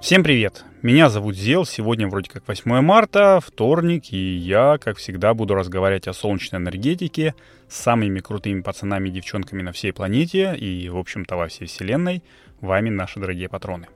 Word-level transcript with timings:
Всем 0.00 0.22
привет! 0.22 0.64
Меня 0.80 1.10
зовут 1.10 1.34
Зел, 1.34 1.64
сегодня 1.64 2.06
вроде 2.06 2.30
как 2.30 2.46
8 2.46 2.80
марта, 2.82 3.40
вторник, 3.44 4.12
и 4.12 4.36
я, 4.36 4.78
как 4.78 4.96
всегда, 4.98 5.34
буду 5.34 5.54
разговаривать 5.54 6.06
о 6.06 6.12
солнечной 6.12 6.60
энергетике 6.60 7.34
с 7.68 7.78
самыми 7.78 8.20
крутыми 8.20 8.60
пацанами 8.60 9.08
и 9.08 9.12
девчонками 9.12 9.60
на 9.60 9.72
всей 9.72 9.92
планете 9.92 10.54
и, 10.56 10.88
в 10.88 10.96
общем-то, 10.96 11.36
во 11.36 11.48
всей 11.48 11.66
вселенной. 11.66 12.22
Вами 12.60 12.90
наши 12.90 13.18
дорогие 13.18 13.48
патроны. 13.48 13.88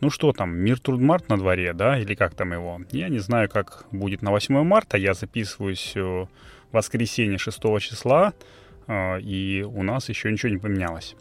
Ну 0.00 0.10
что 0.10 0.32
там, 0.32 0.56
мир 0.56 0.78
Трудмарт 0.78 1.28
на 1.28 1.36
дворе, 1.38 1.72
да, 1.72 1.98
или 1.98 2.14
как 2.14 2.36
там 2.36 2.52
его? 2.52 2.80
Я 2.92 3.08
не 3.08 3.18
знаю, 3.18 3.48
как 3.48 3.86
будет 3.90 4.22
на 4.22 4.30
8 4.30 4.62
марта, 4.62 4.96
я 4.96 5.12
записываюсь 5.12 5.92
э, 5.96 6.00
в 6.00 6.28
воскресенье 6.70 7.38
6 7.38 7.60
числа, 7.80 8.32
э, 8.86 9.20
и 9.22 9.62
у 9.62 9.82
нас 9.82 10.08
еще 10.08 10.30
ничего 10.30 10.52
не 10.52 10.58
поменялось. 10.58 11.16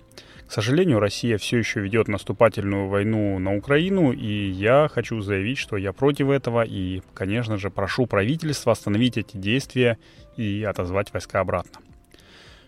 К 0.48 0.52
сожалению, 0.52 1.00
Россия 1.00 1.38
все 1.38 1.58
еще 1.58 1.82
ведет 1.82 2.08
наступательную 2.08 2.88
войну 2.88 3.40
на 3.40 3.56
Украину, 3.56 4.12
и 4.12 4.50
я 4.50 4.88
хочу 4.92 5.20
заявить, 5.22 5.58
что 5.58 5.76
я 5.76 5.92
против 5.92 6.30
этого, 6.30 6.64
и, 6.64 7.02
конечно 7.14 7.58
же, 7.58 7.70
прошу 7.70 8.06
правительства 8.06 8.72
остановить 8.72 9.18
эти 9.18 9.38
действия 9.38 9.98
и 10.38 10.64
отозвать 10.64 11.12
войска 11.14 11.40
обратно. 11.40 11.82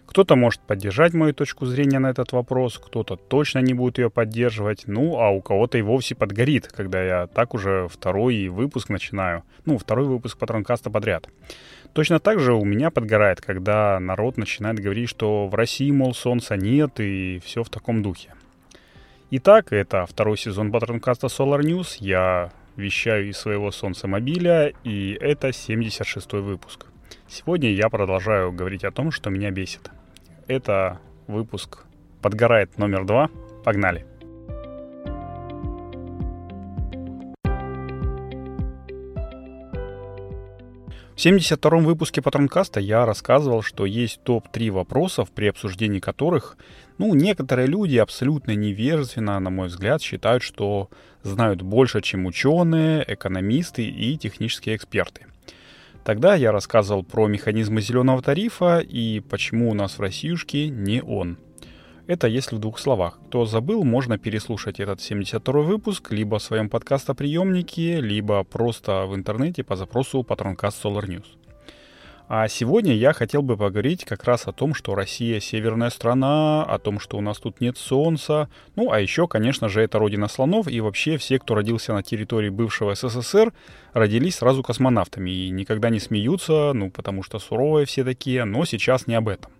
Кто-то 0.07 0.35
может 0.35 0.61
поддержать 0.61 1.13
мою 1.13 1.33
точку 1.33 1.65
зрения 1.65 1.99
на 1.99 2.09
этот 2.09 2.31
вопрос, 2.31 2.79
кто-то 2.79 3.17
точно 3.17 3.59
не 3.59 3.73
будет 3.73 3.97
ее 3.99 4.09
поддерживать, 4.09 4.83
ну 4.87 5.19
а 5.19 5.29
у 5.29 5.41
кого-то 5.41 5.77
и 5.77 5.81
вовсе 5.81 6.15
подгорит, 6.15 6.69
когда 6.69 7.03
я 7.03 7.27
так 7.27 7.53
уже 7.53 7.87
второй 7.89 8.47
выпуск 8.47 8.89
начинаю, 8.89 9.43
ну 9.65 9.77
второй 9.77 10.07
выпуск 10.07 10.37
Патронкаста 10.37 10.89
подряд. 10.89 11.27
Точно 11.97 12.19
так 12.19 12.39
же 12.39 12.53
у 12.53 12.63
меня 12.63 12.91
подгорает, 12.91 13.41
когда 13.41 13.99
народ 13.99 14.37
начинает 14.37 14.77
говорить, 14.77 15.09
что 15.09 15.47
в 15.47 15.55
России, 15.55 15.89
мол, 15.89 16.13
солнца 16.13 16.55
нет 16.55 16.99
и 16.99 17.41
все 17.43 17.63
в 17.63 17.71
таком 17.71 18.03
духе. 18.03 18.35
Итак, 19.31 19.73
это 19.73 20.05
второй 20.05 20.37
сезон 20.37 20.71
Патронкаста 20.71 21.25
Solar 21.25 21.61
News, 21.61 21.97
я 21.99 22.51
вещаю 22.75 23.27
из 23.27 23.37
своего 23.37 23.71
солнцемобиля, 23.71 24.73
и 24.83 25.17
это 25.19 25.51
76 25.51 26.33
выпуск. 26.33 26.85
Сегодня 27.27 27.71
я 27.71 27.89
продолжаю 27.89 28.51
говорить 28.51 28.83
о 28.83 28.91
том, 28.91 29.09
что 29.09 29.31
меня 29.31 29.49
бесит. 29.49 29.89
Это 30.45 30.99
выпуск 31.25 31.85
«Подгорает 32.21 32.77
номер 32.77 33.05
два». 33.05 33.31
Погнали! 33.63 34.05
В 41.17 41.19
72-м 41.19 41.83
выпуске 41.83 42.21
Патронкаста 42.21 42.79
я 42.79 43.03
рассказывал, 43.03 43.63
что 43.63 43.87
есть 43.87 44.21
топ-3 44.21 44.69
вопросов, 44.69 45.31
при 45.31 45.47
обсуждении 45.47 45.99
которых, 45.99 46.57
ну, 46.99 47.15
некоторые 47.15 47.67
люди 47.67 47.97
абсолютно 47.97 48.51
невежественно, 48.51 49.39
на 49.39 49.49
мой 49.49 49.67
взгляд, 49.67 50.03
считают, 50.03 50.43
что 50.43 50.91
знают 51.23 51.63
больше, 51.63 52.01
чем 52.01 52.27
ученые, 52.27 53.03
экономисты 53.07 53.83
и 53.83 54.15
технические 54.15 54.75
эксперты– 54.75 55.25
Тогда 56.07 56.35
я 56.35 56.53
рассказывал 56.53 57.03
про 57.03 57.27
механизмы 57.27 57.81
зеленого 57.81 58.21
тарифа 58.21 58.79
и 58.79 59.19
почему 59.19 59.69
у 59.69 59.73
нас 59.73 59.97
в 59.97 60.01
Россиюшке 60.01 60.69
не 60.69 61.01
он. 61.01 61.37
Это 62.07 62.27
если 62.27 62.55
в 62.55 62.59
двух 62.59 62.79
словах. 62.79 63.19
Кто 63.27 63.45
забыл, 63.45 63.83
можно 63.83 64.17
переслушать 64.17 64.79
этот 64.79 65.01
72 65.01 65.61
выпуск 65.61 66.11
либо 66.11 66.39
в 66.39 66.41
своем 66.41 66.69
подкастоприемнике, 66.69 67.99
либо 67.99 68.45
просто 68.45 69.05
в 69.05 69.13
интернете 69.13 69.65
по 69.65 69.75
запросу 69.75 70.23
Патронкаст 70.23 70.85
Solar 70.85 71.05
News. 71.05 71.25
А 72.29 72.47
сегодня 72.47 72.93
я 72.93 73.11
хотел 73.11 73.41
бы 73.41 73.57
поговорить 73.57 74.05
как 74.05 74.23
раз 74.23 74.47
о 74.47 74.53
том, 74.53 74.73
что 74.73 74.95
Россия 74.95 75.41
северная 75.41 75.89
страна, 75.89 76.63
о 76.63 76.79
том, 76.79 77.01
что 77.01 77.17
у 77.17 77.21
нас 77.21 77.39
тут 77.39 77.59
нет 77.59 77.77
солнца. 77.77 78.49
Ну, 78.77 78.91
а 78.91 79.01
еще, 79.01 79.27
конечно 79.27 79.67
же, 79.67 79.81
это 79.81 79.99
родина 79.99 80.29
слонов, 80.29 80.69
и 80.69 80.79
вообще 80.79 81.17
все, 81.17 81.39
кто 81.39 81.55
родился 81.55 81.93
на 81.93 82.03
территории 82.03 82.49
бывшего 82.49 82.95
СССР, 82.95 83.51
родились 83.91 84.35
сразу 84.35 84.63
космонавтами 84.63 85.29
и 85.29 85.49
никогда 85.49 85.89
не 85.89 85.99
смеются, 85.99 86.71
ну, 86.73 86.89
потому 86.89 87.21
что 87.21 87.39
суровые 87.39 87.85
все 87.85 88.05
такие, 88.05 88.45
но 88.45 88.63
сейчас 88.63 89.07
не 89.07 89.15
об 89.15 89.27
этом. 89.27 89.51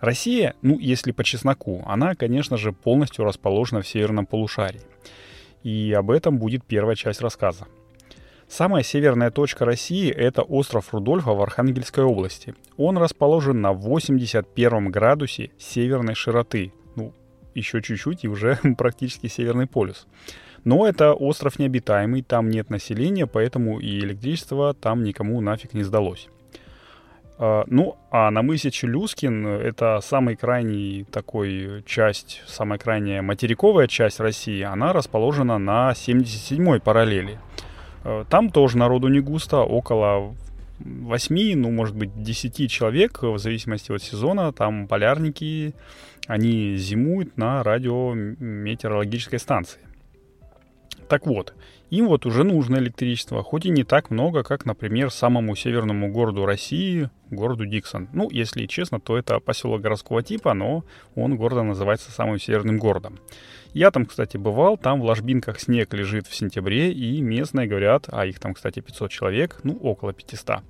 Россия, 0.00 0.54
ну, 0.62 0.78
если 0.78 1.12
по 1.12 1.24
чесноку, 1.24 1.82
она, 1.86 2.14
конечно 2.14 2.56
же, 2.56 2.72
полностью 2.72 3.24
расположена 3.24 3.82
в 3.82 3.88
северном 3.88 4.26
полушарии. 4.26 4.80
И 5.62 5.92
об 5.92 6.10
этом 6.10 6.38
будет 6.38 6.64
первая 6.64 6.96
часть 6.96 7.20
рассказа. 7.20 7.66
Самая 8.48 8.82
северная 8.82 9.30
точка 9.30 9.64
России– 9.64 10.10
это 10.10 10.42
остров 10.42 10.92
Рудольфа 10.92 11.32
в 11.32 11.42
Архангельской 11.42 12.02
области. 12.02 12.54
Он 12.76 12.98
расположен 12.98 13.60
на 13.60 13.72
81 13.72 14.90
градусе 14.90 15.50
северной 15.58 16.14
широты. 16.14 16.72
Ну, 16.96 17.12
еще 17.54 17.82
чуть-чуть 17.82 18.24
и 18.24 18.28
уже 18.28 18.58
практически 18.78 19.28
северный 19.28 19.66
полюс. 19.66 20.06
Но 20.64 20.86
это 20.86 21.12
остров 21.12 21.58
необитаемый, 21.58 22.22
там 22.22 22.48
нет 22.48 22.70
населения, 22.70 23.26
поэтому 23.26 23.78
и 23.78 24.00
электричество 24.00 24.74
там 24.74 25.04
никому 25.04 25.40
нафиг 25.40 25.74
не 25.74 25.82
сдалось. 25.82 26.28
А, 27.42 27.64
ну, 27.68 27.96
а 28.10 28.30
на 28.30 28.42
мысе 28.42 28.70
Челюскин, 28.70 29.46
это 29.46 30.00
самый 30.02 30.36
крайний 30.36 31.04
такой 31.04 31.82
часть, 31.86 32.42
самая 32.46 32.78
крайняя 32.78 33.22
материковая 33.22 33.86
часть 33.86 34.20
России, 34.20 34.60
она 34.60 34.92
расположена 34.92 35.56
на 35.56 35.92
77-й 35.92 36.80
параллели. 36.80 37.38
Э, 38.04 38.26
там 38.28 38.50
тоже 38.50 38.76
народу 38.76 39.08
не 39.08 39.20
густо, 39.20 39.60
около 39.60 40.34
8, 40.80 41.56
ну, 41.56 41.70
может 41.70 41.96
быть, 41.96 42.22
10 42.22 42.70
человек, 42.70 43.22
в 43.22 43.38
зависимости 43.38 43.90
от 43.90 44.02
сезона. 44.02 44.52
Там 44.52 44.86
полярники, 44.86 45.74
они 46.26 46.76
зимуют 46.76 47.38
на 47.38 47.62
радиометеорологической 47.62 49.38
станции. 49.38 49.80
Так 51.10 51.26
вот, 51.26 51.54
им 51.90 52.06
вот 52.06 52.24
уже 52.24 52.44
нужно 52.44 52.76
электричество, 52.76 53.42
хоть 53.42 53.66
и 53.66 53.70
не 53.70 53.82
так 53.82 54.10
много, 54.10 54.44
как, 54.44 54.64
например, 54.64 55.10
самому 55.10 55.56
северному 55.56 56.12
городу 56.12 56.46
России, 56.46 57.10
городу 57.30 57.66
Диксон. 57.66 58.08
Ну, 58.12 58.30
если 58.30 58.66
честно, 58.66 59.00
то 59.00 59.18
это 59.18 59.40
поселок 59.40 59.80
городского 59.80 60.22
типа, 60.22 60.54
но 60.54 60.84
он 61.16 61.36
города 61.36 61.64
называется 61.64 62.12
самым 62.12 62.38
северным 62.38 62.78
городом. 62.78 63.18
Я 63.74 63.90
там, 63.90 64.06
кстати, 64.06 64.36
бывал, 64.36 64.78
там 64.78 65.00
в 65.00 65.04
ложбинках 65.04 65.58
снег 65.58 65.92
лежит 65.94 66.28
в 66.28 66.34
сентябре, 66.36 66.92
и 66.92 67.20
местные 67.20 67.66
говорят, 67.66 68.04
а 68.06 68.24
их 68.24 68.38
там, 68.38 68.54
кстати, 68.54 68.78
500 68.78 69.10
человек, 69.10 69.58
ну, 69.64 69.76
около 69.78 70.12
500, 70.12 70.60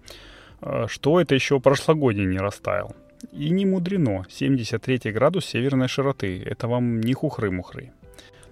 э, 0.63 0.87
что 0.89 1.21
это 1.21 1.35
еще 1.35 1.61
прошлогодний 1.61 2.25
не 2.25 2.39
растаял. 2.39 2.97
И 3.31 3.51
не 3.51 3.67
мудрено, 3.67 4.25
73 4.31 5.13
градус 5.13 5.45
северной 5.45 5.89
широты, 5.89 6.43
это 6.43 6.67
вам 6.67 7.03
не 7.03 7.13
хухры-мухры. 7.13 7.93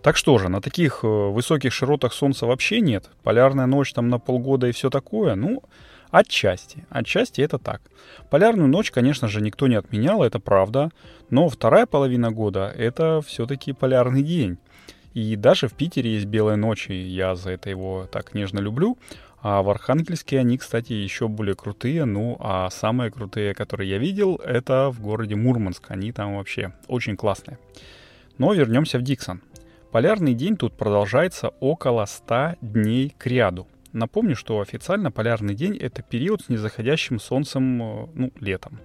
Так 0.08 0.16
что 0.16 0.38
же, 0.38 0.48
на 0.48 0.62
таких 0.62 1.00
э, 1.02 1.06
высоких 1.06 1.70
широтах 1.70 2.14
солнца 2.14 2.46
вообще 2.46 2.80
нет. 2.80 3.10
Полярная 3.22 3.66
ночь 3.66 3.92
там 3.92 4.08
на 4.08 4.19
полгода 4.19 4.66
и 4.66 4.72
все 4.72 4.88
такое. 4.88 5.34
Ну, 5.34 5.62
Отчасти. 6.10 6.86
Отчасти 6.88 7.42
это 7.42 7.58
так. 7.58 7.82
Полярную 8.30 8.68
ночь, 8.70 8.91
конечно 8.91 9.28
же, 9.28 9.42
никто 9.42 9.66
не 9.66 9.74
отменял, 9.74 10.22
это 10.22 10.41
правда. 10.41 10.88
Но 11.28 11.50
вторая 11.50 11.84
половина 11.84 12.30
года— 12.30 12.72
это 12.78 13.20
все-таки 13.20 13.74
полярный 13.74 14.22
день. 14.22 14.56
И 15.12 15.36
даже 15.36 15.68
в 15.68 15.74
Питере 15.74 16.14
есть 16.14 16.24
белые 16.24 16.56
ночи, 16.56 16.92
я 16.92 17.34
за 17.34 17.50
это 17.50 17.68
его 17.68 18.08
так 18.10 18.32
нежно 18.32 18.60
люблю. 18.60 18.97
А 19.42 19.60
в 19.60 19.68
Архангельске 19.68 20.38
они, 20.38 20.56
кстати, 20.56 20.94
еще 20.94 21.28
более 21.28 21.54
крутые. 21.54 22.06
Ну, 22.06 22.38
а 22.41 22.70
самые 22.70 23.10
крутые, 23.10 23.52
которые 23.52 23.91
я 23.91 23.98
видел, 23.98 24.36
это 24.36 24.88
в 24.91 25.02
городе 25.02 25.36
Мурманск. 25.36 25.91
Они 25.91 26.12
там 26.12 26.38
вообще 26.38 26.72
очень 26.86 27.14
классные. 27.14 27.58
Но 28.38 28.54
вернемся 28.54 28.98
в 28.98 29.02
Диксон. 29.02 29.42
Полярный 29.91 30.34
день 30.34 30.59
тут 30.59 30.75
продолжается 30.76 31.49
около 31.60 32.04
100 32.04 32.56
дней 32.60 33.15
к 33.16 33.26
ряду. 33.26 33.66
Напомню, 33.94 34.37
что 34.37 34.60
официально 34.60 35.10
полярный 35.10 35.54
день— 35.54 35.76
это 35.81 36.03
период 36.03 36.43
с 36.43 36.50
незаходящим 36.50 37.19
солнцем, 37.19 37.82
э, 37.82 38.06
ну, 38.12 38.32
летом. 38.38 38.81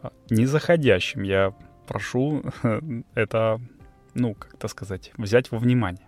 А, 0.00 0.12
незаходящим, 0.30 1.24
я 1.24 1.52
прошу 1.88 2.44
это, 3.14 3.60
ну, 4.14 4.34
как 4.34 4.54
это 4.54 4.68
сказать, 4.68 5.10
взять 5.16 5.50
во 5.50 5.58
внимание. 5.58 6.06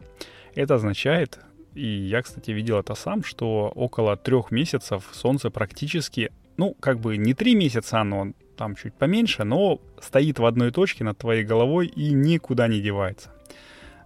Это 0.55 0.77
означает, 0.77 1.41
и 1.75 1.85
я, 1.85 2.23
кстати, 2.23 2.53
видел 2.53 2.79
это 2.79 2.94
сам, 2.94 3.25
что 3.25 3.73
около 3.75 4.17
трех 4.17 4.53
месяцев 4.53 5.11
солнце 5.12 5.50
практически, 5.50 6.31
ну, 6.56 6.77
как 6.79 7.00
бы 7.00 7.17
не 7.17 7.35
три 7.35 7.56
месяца 7.56 8.00
оно 8.00 8.33
там 8.56 8.77
чуть 8.77 8.94
поменьше, 8.94 9.43
но 9.43 9.81
стоит 10.00 10.38
в 10.38 10.44
одной 10.44 10.71
точке 10.71 11.03
над 11.03 11.19
твоей 11.19 11.43
головой 11.43 11.88
и 11.88 12.12
никуда 12.12 12.69
не 12.69 12.81
девается. 12.81 13.33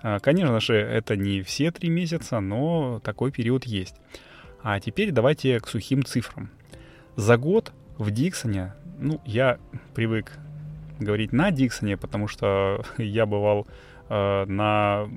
А, 0.03 0.19
конечно 0.21 0.61
же, 0.61 0.75
это 0.75 1.17
не 1.17 1.43
все 1.43 1.71
три 1.71 1.89
месяца, 1.89 2.41
но 2.41 3.01
такой 3.01 3.33
период 3.33 3.65
есть. 3.65 3.97
А 4.63 4.81
теперь 4.81 5.13
давайте 5.13 5.61
к 5.61 5.69
сухим 5.69 6.05
цифрам. 6.05 6.51
За 7.17 7.37
год 7.37 7.73
в 7.97 8.11
Диксоне, 8.11 8.75
ну, 8.99 9.21
я 9.25 9.59
привык 9.95 10.33
говорить 11.01 11.33
на 11.33 11.51
Диксоне, 11.51 11.97
потому 11.97 12.29
что 12.29 12.85
я 12.99 13.27
бывал 13.27 13.67
э, 14.09 14.45
на 14.47 15.09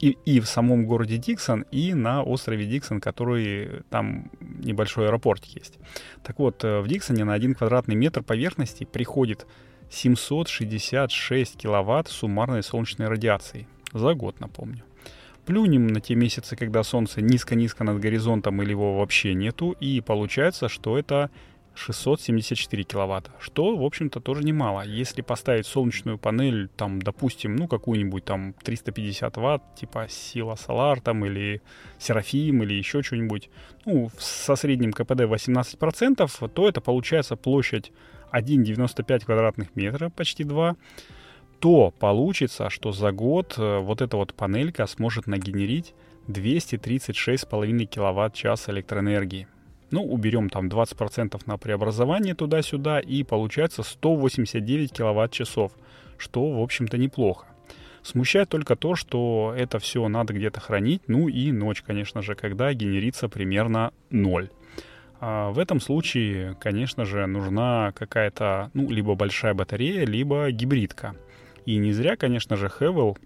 и, 0.00 0.18
и 0.24 0.40
в 0.40 0.46
самом 0.46 0.86
городе 0.86 1.16
Диксон, 1.16 1.64
и 1.70 1.94
на 1.94 2.22
острове 2.22 2.66
Диксон, 2.66 3.00
который 3.00 3.82
там 3.90 4.30
небольшой 4.40 5.06
аэропортик 5.06 5.56
есть. 5.56 5.78
Так 6.22 6.38
вот, 6.38 6.64
э, 6.64 6.80
в 6.80 6.88
Диксоне 6.88 7.24
на 7.24 7.32
один 7.32 7.54
квадратный 7.54 7.94
метр 7.94 8.22
поверхности 8.22 8.84
приходит 8.84 9.46
766 9.94 11.56
киловатт 11.56 12.08
суммарной 12.08 12.62
солнечной 12.62 13.08
радиации. 13.08 13.66
За 13.92 14.14
год, 14.14 14.40
напомню. 14.40 14.82
Плюнем 15.46 15.86
на 15.86 16.00
те 16.00 16.14
месяцы, 16.14 16.56
когда 16.56 16.82
солнце 16.82 17.20
низко-низко 17.20 17.84
над 17.84 18.00
горизонтом 18.00 18.62
или 18.62 18.70
его 18.70 18.98
вообще 18.98 19.34
нету, 19.34 19.76
и 19.78 20.00
получается, 20.00 20.68
что 20.68 20.98
это 20.98 21.30
674 21.74 22.82
киловатта, 22.84 23.30
что, 23.38 23.76
в 23.76 23.84
общем-то, 23.84 24.20
тоже 24.20 24.42
немало. 24.42 24.82
Если 24.82 25.22
поставить 25.22 25.66
солнечную 25.66 26.18
панель, 26.18 26.68
там, 26.76 27.00
допустим, 27.00 27.56
ну, 27.56 27.68
какую-нибудь 27.68 28.24
там 28.24 28.54
350 28.64 29.36
ватт, 29.36 29.62
типа 29.76 30.06
Сила 30.08 30.54
Solar 30.54 31.00
там, 31.00 31.24
или 31.26 31.62
Серафим, 31.98 32.62
или 32.62 32.74
еще 32.74 33.02
что-нибудь, 33.02 33.50
ну, 33.84 34.10
со 34.18 34.56
средним 34.56 34.92
КПД 34.92 35.22
18%, 35.22 36.48
то 36.48 36.68
это 36.68 36.80
получается 36.80 37.36
площадь 37.36 37.92
1,95 38.34 39.24
квадратных 39.24 39.74
метра, 39.76 40.10
почти 40.10 40.44
2, 40.44 40.76
то 41.60 41.94
получится, 41.98 42.70
что 42.70 42.92
за 42.92 43.12
год 43.12 43.54
э, 43.56 43.78
вот 43.78 44.02
эта 44.02 44.16
вот 44.16 44.34
панелька 44.34 44.86
сможет 44.86 45.26
нагенерить 45.26 45.94
236,5 46.28 47.84
киловатт-час 47.86 48.68
электроэнергии. 48.68 49.46
Ну, 49.90 50.02
уберем 50.02 50.50
там 50.50 50.68
20% 50.68 51.40
на 51.46 51.56
преобразование 51.56 52.34
туда-сюда, 52.34 53.00
и 53.00 53.22
получается 53.22 53.82
189 53.82 54.92
киловатт-часов, 54.92 55.72
что, 56.18 56.50
в 56.50 56.60
общем-то, 56.60 56.98
неплохо. 56.98 57.46
Смущает 58.02 58.50
только 58.50 58.76
то, 58.76 58.96
что 58.96 59.54
это 59.56 59.78
все 59.78 60.06
надо 60.08 60.34
где-то 60.34 60.60
хранить, 60.60 61.02
ну 61.06 61.28
и 61.28 61.52
ночь, 61.52 61.82
конечно 61.82 62.20
же, 62.20 62.34
когда 62.34 62.72
генерится 62.74 63.28
примерно 63.28 63.92
0. 64.10 64.50
А 65.26 65.52
в 65.52 65.58
этом 65.58 65.80
случае, 65.80 66.54
конечно 66.60 67.06
же, 67.06 67.24
нужна 67.24 67.92
какая-то, 67.92 68.70
ну, 68.74 68.90
либо 68.90 69.14
большая 69.14 69.54
батарея, 69.54 70.04
либо 70.04 70.50
гибридка. 70.50 71.16
И 71.64 71.76
не 71.78 71.92
зря, 71.92 72.16
конечно 72.16 72.58
же, 72.58 72.66
Hevel 72.66 73.16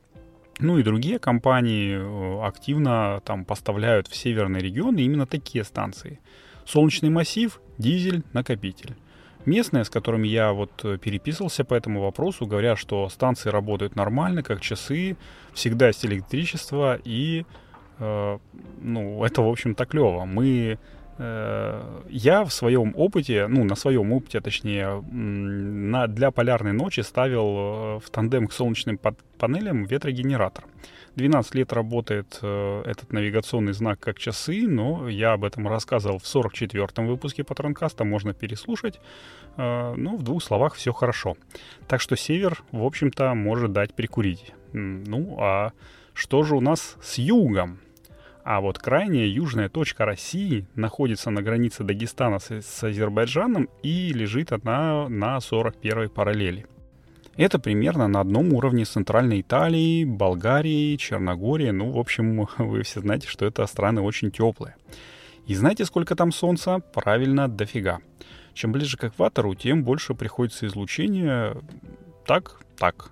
ну 0.61 0.79
и 0.79 0.85
другие 0.85 1.19
компании 1.19 1.97
э, 1.97 2.47
активно 2.47 3.21
там 3.25 3.45
поставляют 3.45 4.07
в 4.07 4.15
северные 4.15 4.63
регионы 4.63 5.01
именно 5.01 5.27
такие 5.27 5.65
станции. 5.65 6.21
Солнечный 6.65 7.11
массив, 7.11 7.61
дизель, 7.79 8.23
накопитель. 8.33 8.95
Местные, 9.45 9.85
с 9.85 9.91
которыми 9.91 10.29
я 10.29 10.53
вот 10.53 10.85
э, 10.85 10.99
переписывался 10.99 11.65
по 11.65 11.75
этому 11.75 12.01
вопросу, 12.01 12.47
говорят, 12.47 12.79
что 12.79 13.09
станции 13.09 13.51
работают 13.51 13.97
нормально, 13.97 14.45
как 14.45 14.61
часы, 14.61 15.17
всегда 15.53 15.89
есть 15.89 16.05
электричество, 16.05 16.97
и 17.05 17.45
э, 17.99 18.39
ну, 18.83 19.25
это, 19.25 19.43
в 19.43 19.49
общем-то, 19.49 19.85
клево. 19.85 20.25
Мы 20.25 20.79
я 21.19 22.45
в 22.45 22.53
своем 22.53 22.93
опыте, 22.97 23.49
ну, 23.49 23.65
на 23.65 23.75
своем 23.75 24.13
опыте, 24.13 24.41
точнее, 24.41 25.03
на, 25.11 26.07
для 26.07 26.31
полярной 26.31 26.73
ночи 26.73 27.01
ставил 27.01 27.97
э, 27.97 28.01
в 28.01 28.11
тандем 28.11 28.47
к 28.47 28.53
солнечным 28.53 29.01
панелям 29.39 29.85
ветрогенератор. 29.85 30.65
12 31.17 31.55
лет 31.57 31.73
работает 31.73 32.39
э, 32.43 32.83
этот 32.87 33.13
навигационный 33.13 33.73
знак 33.73 33.99
как 33.99 34.19
часы, 34.19 34.69
но 34.69 35.09
я 35.09 35.33
об 35.33 35.45
этом 35.45 35.67
рассказывал 35.67 36.19
в 36.19 36.25
44-м 36.25 37.09
выпуске 37.09 37.43
Патронкаста, 37.43 38.05
можно 38.05 38.33
переслушать. 38.33 39.01
Ну, 39.57 40.17
в 40.17 40.23
двух 40.23 40.41
словах 40.41 40.75
все 40.75 40.93
хорошо. 40.93 41.37
Так 41.89 42.01
что 42.01 42.17
север, 42.17 42.63
в 42.71 42.85
общем-то, 42.85 43.35
может 43.35 43.73
дать 43.73 43.93
прикурить. 43.93 44.53
Ну, 44.73 45.37
а 45.41 45.73
что 46.15 46.45
же 46.45 46.55
у 46.55 46.61
нас 46.61 46.97
с 47.03 47.19
югом? 47.19 47.81
А 48.51 48.63
вот 48.63 48.79
крайняя 48.79 49.27
южная 49.27 49.69
точка 49.69 50.07
России 50.07 50.65
находится 50.75 51.29
на 51.29 51.43
границе 51.43 51.85
Дагестана 51.85 52.39
с, 52.39 52.51
с 52.51 52.83
Азербайджаном 52.83 53.69
и 53.83 54.11
лежит 54.15 54.53
она 54.53 55.07
на 55.11 55.37
41-й 55.37 56.09
параллели. 56.09 56.65
Это 57.37 57.59
примерно 57.59 58.09
на 58.09 58.21
одном 58.21 58.55
уровне 58.55 58.87
Центральной 58.87 59.43
Италией, 59.43 60.07
Болгарией, 60.07 60.97
Черногорией. 60.97 61.73
Ну, 61.73 61.91
в 61.91 61.99
общем, 61.99 62.49
вы 62.57 62.85
все 62.85 63.01
знаете, 63.01 63.29
что 63.29 63.45
это 63.45 63.67
страны 63.67 64.01
очень 64.01 64.31
теплые. 64.31 64.77
И 65.47 65.55
знаете, 65.55 65.85
сколько 65.85 66.17
там 66.17 66.33
солнца? 66.33 66.79
Правильно, 66.95 67.49
дофига. 67.49 67.99
Чем 68.55 68.73
ближе 68.73 68.97
к 68.97 69.05
экватору, 69.05 69.55
тем 69.57 69.85
больше 69.85 70.15
приходится 70.15 70.67
излучения. 70.67 71.55
Так, 72.25 72.63
так. 72.79 73.11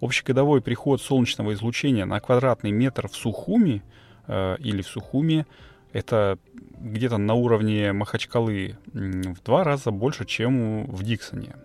Общегодовой 0.00 0.62
приход 0.62 1.02
солнечного 1.02 1.54
излучения 1.54 2.04
на 2.04 2.20
квадратный 2.20 2.70
метр 2.70 3.08
в 3.08 3.16
Сухуми– 3.16 3.82
Э, 4.32 4.56
или 4.60 4.80
в 4.80 4.86
Сухуми, 4.86 5.44
это 5.92 6.38
где-то 6.78 7.18
на 7.18 7.34
уровне 7.34 7.92
Махачкалы 7.92 8.76
в 8.92 9.42
два 9.42 9.64
раза 9.64 9.90
больше, 9.90 10.24
чем 10.24 10.86
в 10.86 11.02
Диксоне. 11.02 11.56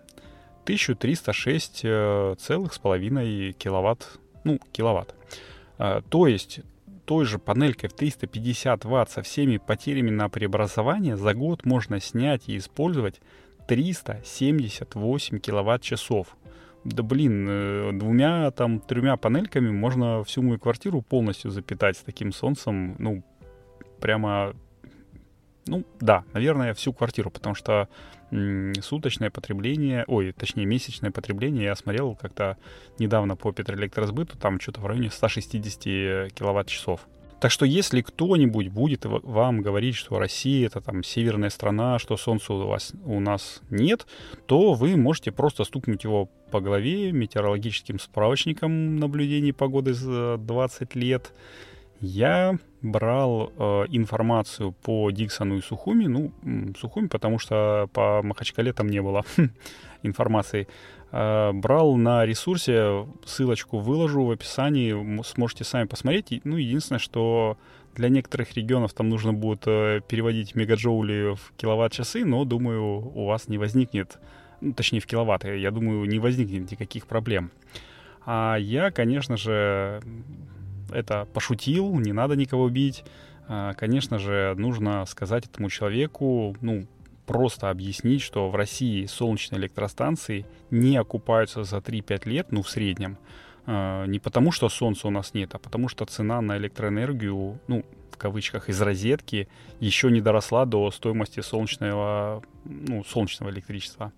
1306,5 0.64 3.52
киловатт, 3.52 4.18
ну, 4.42 4.58
киловатт. 4.72 5.14
Э, 5.78 6.00
то 6.08 6.26
есть 6.26 6.58
той 7.04 7.24
же 7.24 7.38
панелькой 7.38 7.88
в 7.88 7.92
350 7.92 8.84
ватт 8.84 9.12
со 9.12 9.22
всеми 9.22 9.58
потерями 9.58 10.10
на 10.10 10.28
преобразование 10.28 11.16
за 11.16 11.34
год 11.34 11.64
можно 11.64 12.00
снять 12.00 12.48
и 12.48 12.56
использовать 12.56 13.20
378 13.68 15.38
киловатт-часов 15.38 16.36
да 16.86 17.02
блин, 17.02 17.46
э, 17.48 17.90
двумя 17.92 18.50
там 18.50 18.80
тремя 18.80 19.16
панельками 19.16 19.70
можно 19.70 20.22
всю 20.24 20.42
мою 20.42 20.58
квартиру 20.58 21.02
полностью 21.02 21.50
запитать 21.50 21.96
с 21.96 22.00
таким 22.00 22.32
солнцем, 22.32 22.96
ну, 22.98 23.24
прямо, 24.00 24.54
ну, 25.66 25.84
да, 26.00 26.24
наверное, 26.32 26.74
всю 26.74 26.92
квартиру, 26.92 27.30
потому 27.30 27.54
что 27.54 27.88
суточное 28.82 29.30
потребление, 29.30 30.04
ой, 30.08 30.32
точнее, 30.32 30.66
месячное 30.66 31.12
потребление 31.12 31.64
я 31.64 31.76
смотрел 31.76 32.16
как-то 32.16 32.56
недавно 32.98 33.36
по 33.36 33.52
Петроэлектросбыту, 33.52 34.36
там 34.36 34.58
что-то 34.58 34.80
в 34.80 34.86
районе 34.86 35.10
160 35.10 36.32
киловатт-часов. 36.32 37.06
Так 37.38 37.50
что 37.50 37.66
если 37.66 38.00
кто-нибудь 38.00 38.68
будет 38.68 39.04
вам 39.04 39.60
говорить, 39.60 39.94
что 39.94 40.18
Россия 40.18 40.66
это 40.66 40.80
там 40.80 41.02
северная 41.02 41.50
страна, 41.50 41.98
что 41.98 42.16
солнца 42.16 42.54
у, 42.54 42.66
вас, 42.66 42.92
у 43.04 43.20
нас 43.20 43.60
нет, 43.68 44.06
то 44.46 44.72
вы 44.72 44.96
можете 44.96 45.32
просто 45.32 45.64
стукнуть 45.64 46.04
его 46.04 46.30
по 46.50 46.60
голове 46.60 47.12
метеорологическим 47.12 47.98
справочником 47.98 48.96
наблюдений 48.96 49.52
погоды 49.52 49.92
за 49.92 50.38
20 50.38 50.94
лет. 50.94 51.32
Я 52.00 52.58
брал 52.82 53.52
э, 53.56 53.84
информацию 53.88 54.72
по 54.72 55.10
Диксону 55.10 55.58
и 55.58 55.60
Сухуми, 55.62 56.06
ну, 56.06 56.32
Сухуми, 56.78 57.08
потому 57.08 57.38
что 57.38 57.88
по 57.92 58.22
Махачкале 58.22 58.72
там 58.72 58.88
не 58.88 59.02
было 59.02 59.24
информации. 60.02 60.68
Э, 61.12 61.52
брал 61.52 61.96
на 61.96 62.26
ресурсе, 62.26 63.06
ссылочку 63.24 63.78
выложу 63.78 64.24
в 64.24 64.30
описании, 64.30 65.22
сможете 65.22 65.64
сами 65.64 65.86
посмотреть. 65.86 66.40
Ну, 66.44 66.56
единственное, 66.56 66.98
что 66.98 67.56
для 67.94 68.08
некоторых 68.08 68.54
регионов 68.54 68.92
там 68.92 69.08
нужно 69.08 69.32
будет 69.32 69.62
э, 69.66 70.00
переводить 70.06 70.54
мегаджоули 70.54 71.34
в 71.34 71.52
киловатт-часы, 71.56 72.24
но, 72.24 72.44
думаю, 72.44 73.12
у 73.14 73.26
вас 73.26 73.48
не 73.48 73.56
возникнет, 73.56 74.18
ну, 74.60 74.72
точнее, 74.72 75.00
в 75.00 75.06
киловатты, 75.06 75.58
я 75.58 75.70
думаю, 75.70 76.04
не 76.06 76.18
возникнет 76.18 76.70
никаких 76.70 77.06
проблем. 77.06 77.50
А 78.24 78.56
я, 78.56 78.90
конечно 78.90 79.36
же, 79.36 80.02
это 80.90 81.26
пошутил, 81.32 81.98
не 82.00 82.12
надо 82.12 82.34
никого 82.34 82.68
бить. 82.68 83.04
А, 83.48 83.74
конечно 83.74 84.18
же, 84.18 84.54
нужно 84.58 85.06
сказать 85.06 85.46
этому 85.46 85.70
человеку, 85.70 86.56
ну, 86.60 86.86
просто 87.26 87.70
объяснить, 87.70 88.22
что 88.22 88.48
в 88.48 88.54
России 88.54 89.06
солнечные 89.06 89.60
электростанции 89.60 90.46
не 90.70 90.96
окупаются 90.96 91.64
за 91.64 91.78
3-5 91.78 92.28
лет, 92.28 92.52
ну, 92.52 92.62
в 92.62 92.70
среднем, 92.70 93.18
э, 93.66 94.04
не 94.06 94.18
потому, 94.18 94.52
что 94.52 94.68
солнца 94.68 95.08
у 95.08 95.10
нас 95.10 95.34
нет, 95.34 95.54
а 95.54 95.58
потому 95.58 95.88
что 95.88 96.04
цена 96.06 96.40
на 96.40 96.56
электроэнергию, 96.56 97.58
ну, 97.66 97.84
в 98.10 98.16
кавычках, 98.16 98.70
из 98.70 98.80
розетки 98.80 99.48
еще 99.80 100.10
не 100.10 100.20
доросла 100.20 100.64
до 100.64 100.90
стоимости 100.90 101.40
солнечного, 101.40 102.42
ну, 102.64 103.04
солнечного 103.04 103.50
электричества. 103.50 104.12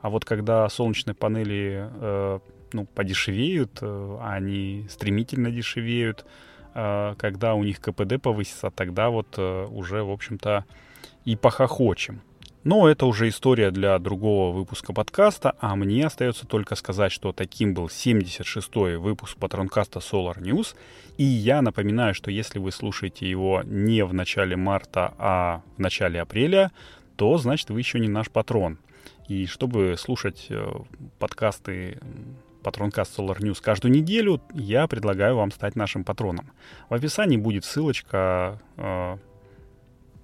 А 0.00 0.10
вот 0.10 0.24
когда 0.24 0.68
солнечные 0.68 1.14
панели, 1.14 1.88
э, 1.90 2.40
ну, 2.72 2.86
подешевеют, 2.86 3.78
э, 3.80 4.18
они 4.20 4.86
стремительно 4.90 5.50
дешевеют, 5.50 6.26
э, 6.74 7.14
когда 7.16 7.54
у 7.54 7.62
них 7.62 7.80
КПД 7.80 8.20
повысится, 8.20 8.70
тогда 8.70 9.08
вот 9.10 9.28
э, 9.38 9.66
уже, 9.66 10.02
в 10.02 10.10
общем-то, 10.10 10.64
и 11.24 11.36
похохочем. 11.36 12.20
Но 12.64 12.88
это 12.88 13.04
уже 13.04 13.28
история 13.28 13.70
для 13.70 13.98
другого 13.98 14.56
выпуска 14.56 14.94
подкаста, 14.94 15.54
а 15.60 15.76
мне 15.76 16.06
остается 16.06 16.46
только 16.46 16.76
сказать, 16.76 17.12
что 17.12 17.32
таким 17.32 17.74
был 17.74 17.86
76-й 17.86 18.96
выпуск 18.96 19.36
патронкаста 19.36 19.98
Solar 19.98 20.38
News. 20.38 20.74
И 21.18 21.24
я 21.24 21.60
напоминаю, 21.60 22.14
что 22.14 22.30
если 22.30 22.58
вы 22.58 22.72
слушаете 22.72 23.28
его 23.28 23.62
не 23.64 24.02
в 24.02 24.14
начале 24.14 24.56
марта, 24.56 25.12
а 25.18 25.60
в 25.76 25.78
начале 25.78 26.22
апреля, 26.22 26.72
то 27.16 27.36
значит 27.36 27.68
вы 27.68 27.80
еще 27.80 28.00
не 28.00 28.08
наш 28.08 28.30
патрон. 28.30 28.78
И 29.28 29.44
чтобы 29.44 29.96
слушать 29.98 30.46
э, 30.48 30.66
подкасты 31.18 31.98
Патронкаст 32.62 33.18
Solar 33.18 33.40
News 33.40 33.60
каждую 33.60 33.92
неделю, 33.92 34.40
я 34.54 34.86
предлагаю 34.86 35.36
вам 35.36 35.50
стать 35.50 35.76
нашим 35.76 36.02
патроном. 36.02 36.50
В 36.88 36.94
описании 36.94 37.36
будет 37.36 37.66
ссылочка, 37.66 38.58
э, 38.78 39.18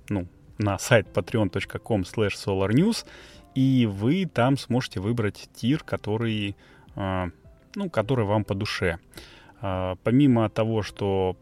ну, 0.08 0.26
на 0.60 0.78
сайт 0.78 1.08
patreon.com 1.12 2.02
slash 2.02 2.34
solarnews, 2.34 3.06
и 3.54 3.88
вы 3.90 4.26
там 4.26 4.56
сможете 4.56 5.00
выбрать 5.00 5.48
тир, 5.54 5.82
который, 5.82 6.56
а, 6.94 7.30
ну, 7.74 7.90
который 7.90 8.24
вам 8.24 8.44
по 8.44 8.54
душе. 8.54 8.98
А, 9.60 9.96
помимо 10.04 10.48
того, 10.48 10.82
что 10.82 11.36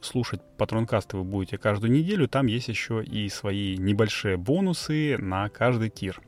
слушать 0.00 0.40
патронкасты 0.58 1.16
вы 1.16 1.24
будете 1.24 1.58
каждую 1.58 1.92
неделю, 1.92 2.28
там 2.28 2.46
есть 2.46 2.68
еще 2.68 3.02
и 3.04 3.28
свои 3.28 3.76
небольшие 3.76 4.36
бонусы 4.36 5.16
на 5.18 5.48
каждый 5.48 5.90
тир. 5.90 6.20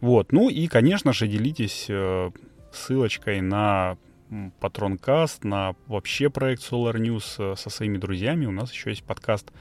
Вот, 0.00 0.32
ну 0.32 0.48
и, 0.48 0.66
конечно 0.66 1.12
же, 1.12 1.28
делитесь 1.28 1.86
э, 1.88 2.30
ссылочкой 2.72 3.40
на 3.40 3.96
Патронкаст, 4.60 5.44
на 5.44 5.76
вообще 5.86 6.30
проект 6.30 6.62
Solar 6.62 6.94
News 6.94 7.36
э, 7.38 7.54
со 7.56 7.70
своими 7.70 7.98
друзьями. 7.98 8.46
У 8.46 8.50
нас 8.50 8.72
еще 8.72 8.90
есть 8.90 9.04
подкаст 9.04 9.52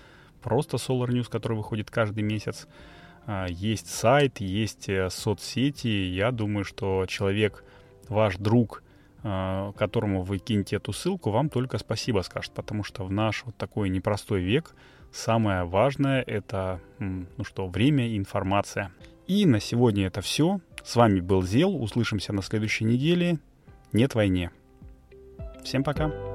просто 0.41 0.77
Solar 0.77 1.09
News, 1.09 1.29
который 1.29 1.57
выходит 1.57 1.89
каждый 1.89 2.23
месяц. 2.23 2.67
А, 3.25 3.47
есть 3.47 3.87
сайт, 3.87 4.39
есть 4.39 4.89
э, 4.89 5.09
соцсети. 5.09 5.87
Я 5.87 6.31
думаю, 6.31 6.65
что 6.65 7.05
человек, 7.07 7.63
ваш 8.09 8.37
друг, 8.37 8.83
э, 9.23 9.71
которому 9.75 10.23
вы 10.23 10.39
кинете 10.39 10.77
эту 10.77 10.93
ссылку, 10.93 11.31
вам 11.31 11.49
только 11.49 11.77
спасибо 11.77 12.21
скажет, 12.21 12.51
потому 12.53 12.83
что 12.83 13.03
в 13.03 13.11
наш 13.11 13.43
вот 13.45 13.55
такой 13.55 13.89
непростой 13.89 14.41
век 14.41 14.75
самое 15.11 15.63
важное— 15.63 16.21
это, 16.27 16.79
ну 16.99 17.43
что, 17.43 17.67
время 17.67 18.07
и 18.07 18.17
информация. 18.17 18.91
И 19.27 19.45
на 19.45 19.59
сегодня 19.59 20.07
это 20.07 20.21
все. 20.21 20.59
С 20.83 20.95
вами 20.95 21.19
был 21.19 21.43
Зел. 21.43 21.81
Услышимся 21.81 22.33
на 22.33 22.41
следующей 22.41 22.85
неделе. 22.85 23.39
Нет 23.93 24.15
войне. 24.15 24.51
Всем 25.63 25.83
пока. 25.83 26.30